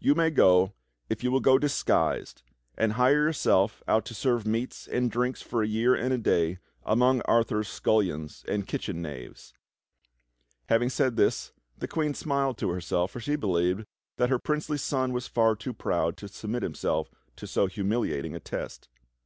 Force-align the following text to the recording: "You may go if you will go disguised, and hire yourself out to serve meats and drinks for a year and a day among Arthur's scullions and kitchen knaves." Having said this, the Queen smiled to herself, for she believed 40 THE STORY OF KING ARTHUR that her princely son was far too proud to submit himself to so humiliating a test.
"You 0.00 0.14
may 0.14 0.30
go 0.30 0.72
if 1.10 1.22
you 1.22 1.30
will 1.30 1.40
go 1.42 1.58
disguised, 1.58 2.42
and 2.78 2.94
hire 2.94 3.24
yourself 3.26 3.82
out 3.86 4.06
to 4.06 4.14
serve 4.14 4.46
meats 4.46 4.86
and 4.88 5.10
drinks 5.10 5.42
for 5.42 5.62
a 5.62 5.66
year 5.66 5.94
and 5.94 6.14
a 6.14 6.16
day 6.16 6.60
among 6.82 7.20
Arthur's 7.26 7.68
scullions 7.68 8.42
and 8.48 8.66
kitchen 8.66 9.02
knaves." 9.02 9.52
Having 10.70 10.88
said 10.88 11.16
this, 11.16 11.52
the 11.76 11.86
Queen 11.88 12.14
smiled 12.14 12.56
to 12.56 12.70
herself, 12.70 13.10
for 13.10 13.20
she 13.20 13.36
believed 13.36 13.80
40 13.84 13.84
THE 13.84 13.84
STORY 13.84 13.84
OF 13.84 14.16
KING 14.16 14.22
ARTHUR 14.22 14.22
that 14.22 14.30
her 14.30 14.38
princely 14.54 14.78
son 14.78 15.12
was 15.12 15.26
far 15.28 15.54
too 15.54 15.74
proud 15.74 16.16
to 16.16 16.28
submit 16.28 16.62
himself 16.62 17.10
to 17.36 17.46
so 17.46 17.66
humiliating 17.66 18.34
a 18.34 18.40
test. 18.40 18.88